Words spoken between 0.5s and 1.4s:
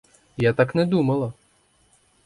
так не думала.